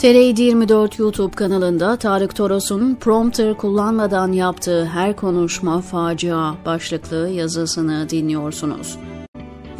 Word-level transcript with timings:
TR24 0.00 1.00
YouTube 1.02 1.34
kanalında 1.34 1.96
Tarık 1.96 2.36
Toros'un 2.36 2.94
prompter 2.94 3.56
kullanmadan 3.56 4.32
yaptığı 4.32 4.84
her 4.84 5.16
konuşma 5.16 5.80
facia 5.80 6.54
başlıklı 6.66 7.28
yazısını 7.28 8.10
dinliyorsunuz. 8.10 8.98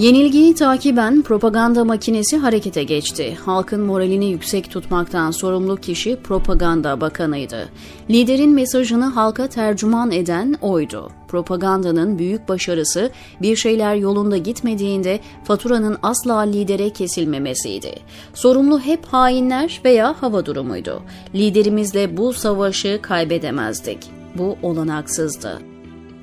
Yenilgiyi 0.00 0.54
takiben 0.54 1.22
propaganda 1.22 1.84
makinesi 1.84 2.36
harekete 2.36 2.82
geçti. 2.82 3.38
Halkın 3.44 3.80
moralini 3.80 4.30
yüksek 4.30 4.70
tutmaktan 4.70 5.30
sorumlu 5.30 5.76
kişi 5.76 6.16
propaganda 6.16 7.00
bakanıydı. 7.00 7.68
Liderin 8.10 8.50
mesajını 8.50 9.04
halka 9.04 9.46
tercüman 9.46 10.10
eden 10.10 10.54
oydu. 10.60 11.10
Propagandanın 11.28 12.18
büyük 12.18 12.48
başarısı 12.48 13.10
bir 13.42 13.56
şeyler 13.56 13.94
yolunda 13.94 14.36
gitmediğinde 14.36 15.20
faturanın 15.44 15.98
asla 16.02 16.38
lidere 16.38 16.90
kesilmemesiydi. 16.90 17.94
Sorumlu 18.34 18.80
hep 18.80 19.06
hainler 19.06 19.80
veya 19.84 20.22
hava 20.22 20.46
durumuydu. 20.46 21.02
Liderimizle 21.34 22.16
bu 22.16 22.32
savaşı 22.32 22.98
kaybedemezdik. 23.02 23.98
Bu 24.38 24.56
olanaksızdı. 24.62 25.69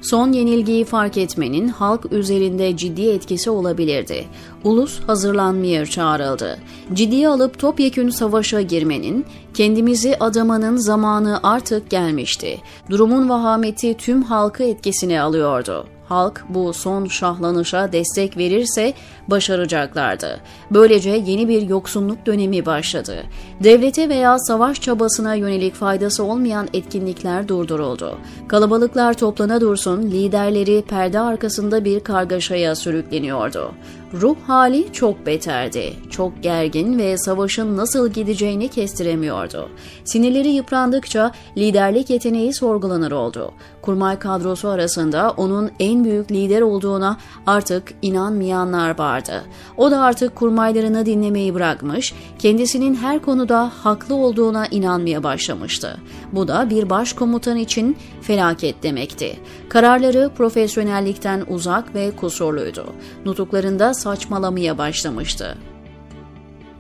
Son 0.02 0.32
yenilgiyi 0.32 0.86
fark 0.86 1.18
etmenin 1.18 1.68
halk 1.68 2.12
üzerinde 2.12 2.78
ciddi 2.78 3.10
etkisi 3.10 3.50
olabilirdi. 3.50 4.26
Ulus 4.64 5.00
hazırlanmaya 5.00 5.86
çağrıldı. 5.86 6.60
Ciddiye 6.94 7.30
alıp 7.30 7.60
topyekün 7.60 8.10
savaşa 8.10 8.62
girmenin, 8.62 9.26
kendimizi 9.54 10.18
adamanın 10.20 10.76
zamanı 10.78 11.40
artık 11.44 11.90
gelmişti. 11.90 12.58
Durumun 12.90 13.30
vahameti 13.30 13.94
tüm 13.98 14.24
halkı 14.24 14.64
etkisine 14.64 15.22
alıyordu. 15.22 15.88
Halk 16.10 16.46
bu 16.50 16.74
son 16.74 17.06
şahlanışa 17.06 17.92
destek 17.92 18.38
verirse 18.38 18.94
başaracaklardı. 19.28 20.40
Böylece 20.72 21.10
yeni 21.10 21.48
bir 21.48 21.62
yoksunluk 21.62 22.26
dönemi 22.26 22.66
başladı. 22.66 23.24
Devlete 23.64 24.10
veya 24.10 24.40
savaş 24.40 24.82
çabasına 24.82 25.36
yönelik 25.36 25.76
faydası 25.76 26.24
olmayan 26.24 26.68
etkinlikler 26.74 27.48
durduruldu. 27.48 28.18
Kalabalıklar 28.48 29.14
toplana 29.14 29.62
dursun 29.62 30.02
liderleri 30.02 30.82
perde 30.82 31.20
arkasında 31.20 31.86
bir 31.86 32.00
kargaşaya 32.00 32.76
sürükleniyordu. 32.76 33.72
Ruh 34.14 34.36
hali 34.48 34.94
çok 34.94 35.26
beterdi. 35.26 35.94
Çok 36.10 36.44
gergin 36.44 36.98
ve 36.98 37.18
savaşın 37.18 37.78
nasıl 37.78 38.10
gideceğini 38.10 38.68
kestiremiyordu. 38.68 39.70
Sinirleri 40.04 40.48
yıprandıkça 40.48 41.32
liderlik 41.58 42.10
yeteneği 42.10 42.54
sorgulanır 42.54 43.12
oldu. 43.12 43.54
Kurmay 43.82 44.20
kadrosu 44.20 44.70
arasında 44.70 45.34
onun 45.38 45.72
en 45.80 46.04
büyük 46.04 46.32
lider 46.32 46.62
olduğuna 46.62 47.18
artık 47.46 47.94
inanmayanlar 48.02 49.00
vardı. 49.00 49.44
O 49.78 49.92
da 49.92 50.02
artık 50.02 50.36
kurmaylarını 50.36 51.06
dinlemeyi 51.06 51.54
bırakmış, 51.54 52.14
kendisinin 52.40 52.96
her 52.96 53.22
konuda 53.22 53.72
haklı 53.84 54.16
olduğuna 54.16 54.68
inanmaya 54.68 55.24
başlamıştı. 55.24 55.98
Bu 56.32 56.48
da 56.48 56.70
bir 56.70 56.90
başkomutan 56.90 57.58
için 57.58 57.98
felaket 58.22 58.84
demekti. 58.84 59.40
Kararları 59.70 60.32
profesyonellikten 60.38 61.46
uzak 61.50 61.96
ve 61.96 62.12
kusurluydu. 62.12 62.86
Nutuklarında 63.26 63.94
saçmalamaya 63.98 64.78
başlamıştı. 64.78 65.58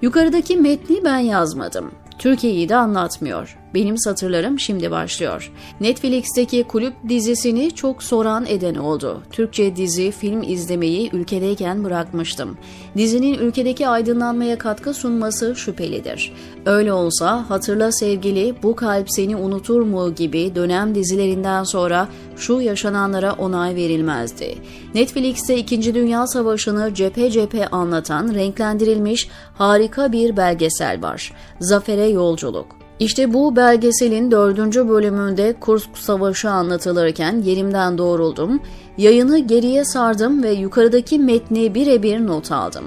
Yukarıdaki 0.02 0.58
metni 0.58 1.04
ben 1.04 1.18
yazmadım. 1.18 1.92
Türkiye'yi 2.20 2.70
de 2.70 2.76
anlatmıyor. 2.76 3.58
Benim 3.74 3.98
satırlarım 3.98 4.60
şimdi 4.60 4.92
başlıyor. 4.92 5.52
Netflix'teki 5.82 6.64
kulüp 6.64 6.94
dizisini 7.10 7.72
çok 7.72 8.04
soran 8.04 8.46
eden 8.46 8.76
oldu. 8.76 9.22
Türkçe 9.32 9.76
dizi, 9.76 10.12
film 10.12 10.44
izlemeyi 10.44 11.10
ülkedeyken 11.14 11.84
bırakmıştım. 11.84 12.58
Dizinin 12.98 13.34
ülkedeki 13.34 13.88
aydınlanmaya 13.88 14.58
katkı 14.58 14.94
sunması 14.94 15.56
şüphelidir. 15.56 16.34
Öyle 16.66 16.94
olsa 16.94 17.50
Hatırla 17.50 17.92
Sevgili, 17.92 18.56
Bu 18.64 18.76
Kalp 18.76 19.12
Seni 19.12 19.36
Unutur 19.36 19.82
mu 19.82 20.16
gibi 20.16 20.56
dönem 20.56 20.96
dizilerinden 20.96 21.64
sonra 21.64 22.08
şu 22.38 22.62
yaşananlara 22.62 23.34
onay 23.34 23.76
verilmezdi. 23.76 24.56
Netflix'te 24.96 25.58
2. 25.58 25.94
Dünya 25.94 26.28
Savaşı'nı 26.28 26.94
cephe 26.94 27.32
cephe 27.32 27.68
anlatan 27.68 28.34
renklendirilmiş 28.34 29.30
harika 29.54 30.12
bir 30.12 30.38
belgesel 30.38 31.02
var. 31.02 31.34
Zafer'e 31.60 32.08
Yolculuk. 32.08 32.87
İşte 33.00 33.34
bu 33.34 33.56
belgeselin 33.56 34.32
dördüncü 34.32 34.90
bölümünde 34.90 35.56
Kursk 35.60 35.98
Savaşı 35.98 36.50
anlatılırken 36.50 37.42
yerimden 37.42 37.98
doğruldum, 37.98 38.60
yayını 38.98 39.40
geriye 39.40 39.86
sardım 39.86 40.44
ve 40.44 40.52
yukarıdaki 40.52 41.20
metni 41.20 41.76
birebir 41.76 42.28
not 42.28 42.52
aldım. 42.52 42.84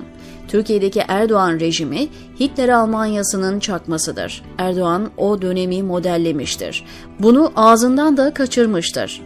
Türkiye'deki 0.48 1.02
Erdoğan 1.08 1.60
rejimi 1.60 2.08
Hitler 2.40 2.68
Almanyası'nın 2.68 3.60
çakmasıdır. 3.60 4.42
Erdoğan 4.58 5.10
o 5.16 5.42
dönemi 5.42 5.82
modellemiştir. 5.82 6.84
Bunu 7.20 7.52
ağzından 7.56 8.16
da 8.16 8.34
kaçırmıştır. 8.34 9.22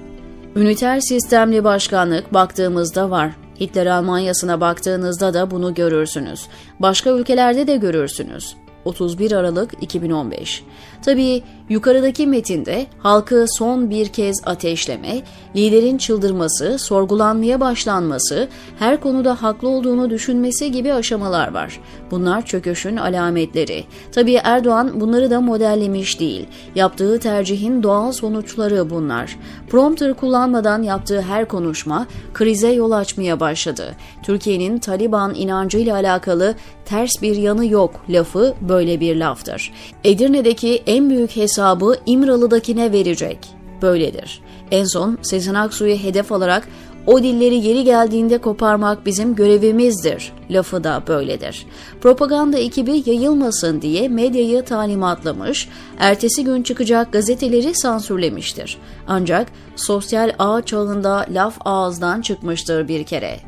Üniter 0.57 1.01
sistemli 1.01 1.65
başkanlık 1.65 2.35
baktığımızda 2.35 3.11
var. 3.11 3.31
Hitler 3.61 3.87
Almanyası'na 3.87 4.61
baktığınızda 4.61 5.35
da 5.35 5.51
bunu 5.51 5.75
görürsünüz. 5.75 6.47
Başka 6.81 7.11
ülkelerde 7.11 7.67
de 7.67 7.77
görürsünüz. 7.77 8.57
31 8.85 9.33
Aralık 9.33 9.73
2015. 9.81 10.65
Tabii 11.05 11.43
yukarıdaki 11.69 12.27
metinde 12.27 12.87
halkı 12.99 13.47
son 13.49 13.91
bir 13.91 14.09
kez 14.09 14.37
ateşleme, 14.47 15.23
liderin 15.57 15.99
çıldırması, 15.99 16.79
sorgulanmaya 16.79 17.61
başlanması, 17.61 18.49
her 18.79 19.01
konuda 19.01 19.43
haklı 19.43 19.69
olduğunu 19.69 20.11
düşünmesi 20.11 20.73
gibi 20.73 20.93
aşamalar 20.93 21.55
var. 21.55 21.81
Bunlar 22.11 22.47
çöküşün 22.47 22.97
alametleri. 22.97 23.85
Tabii 24.13 24.41
Erdoğan 24.45 25.01
bunları 25.01 25.31
da 25.31 25.41
modellemiş 25.41 26.21
değil. 26.21 26.47
Yaptığı 26.75 27.19
tercihin 27.19 27.83
doğal 27.83 28.13
sonuçları 28.13 28.91
bunlar. 28.91 29.39
Prompter 29.69 30.15
kullanmadan 30.15 30.83
yaptığı 30.83 31.21
her 31.21 31.49
konuşma 31.49 32.07
krize 32.35 32.73
yol 32.73 32.91
açmaya 32.91 33.41
başladı. 33.41 33.95
Türkiye'nin 34.23 34.79
Taliban 34.79 35.35
inancıyla 35.35 35.95
alakalı 35.95 36.55
ters 36.85 37.23
bir 37.23 37.37
yanı 37.37 37.67
yok 37.67 38.05
lafı 38.09 38.55
böyle 38.61 38.74
bir 38.81 39.17
laftır. 39.17 39.73
Edirne'deki 40.05 40.83
en 40.87 41.11
büyük 41.11 41.37
hesabı 41.37 41.97
İmralı'dakine 42.07 42.93
verecek. 42.93 43.39
Böyledir. 43.83 44.41
En 44.71 44.85
son 44.85 45.19
Sezen 45.23 45.55
Aksu'yu 45.55 45.97
hedef 45.97 46.33
alarak 46.33 46.69
o 47.07 47.23
dilleri 47.23 47.55
yeri 47.55 47.85
geldiğinde 47.85 48.39
koparmak 48.39 49.07
bizim 49.07 49.35
görevimizdir. 49.35 50.33
Lafı 50.51 50.85
da 50.85 51.03
böyledir. 51.09 51.67
Propaganda 52.01 52.59
ekibi 52.59 53.03
yayılmasın 53.07 53.83
diye 53.83 54.09
medyayı 54.09 54.65
talimatlamış, 54.65 55.69
ertesi 55.99 56.45
gün 56.45 56.63
çıkacak 56.63 57.13
gazeteleri 57.13 57.75
sansürlemiştir. 57.75 58.79
Ancak 59.07 59.49
sosyal 59.77 60.33
ağ 60.39 60.63
çağında 60.63 61.27
laf 61.31 61.55
ağızdan 61.65 62.21
çıkmıştır 62.21 62.89
bir 62.89 63.05
kere. 63.05 63.41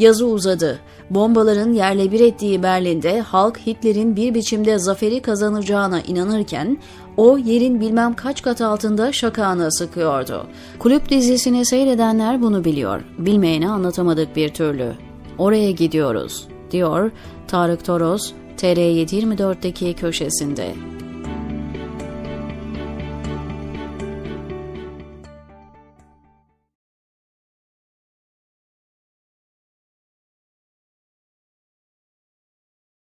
Yazı 0.00 0.26
uzadı. 0.26 0.78
Bombaların 1.10 1.72
yerle 1.72 2.12
bir 2.12 2.20
ettiği 2.20 2.62
Berlin'de 2.62 3.20
halk 3.20 3.58
Hitler'in 3.66 4.16
bir 4.16 4.34
biçimde 4.34 4.78
zaferi 4.78 5.22
kazanacağına 5.22 6.00
inanırken 6.00 6.78
o 7.16 7.38
yerin 7.38 7.80
bilmem 7.80 8.14
kaç 8.14 8.42
kat 8.42 8.60
altında 8.60 9.12
şakağını 9.12 9.72
sıkıyordu. 9.72 10.46
Kulüp 10.78 11.08
dizisini 11.10 11.64
seyredenler 11.64 12.42
bunu 12.42 12.64
biliyor. 12.64 13.00
Bilmeyene 13.18 13.68
anlatamadık 13.68 14.36
bir 14.36 14.48
türlü. 14.48 14.92
Oraya 15.38 15.70
gidiyoruz, 15.70 16.48
diyor 16.70 17.10
Tarık 17.48 17.84
Toros, 17.84 18.32
TR724'deki 18.58 19.94
köşesinde. 19.94 20.74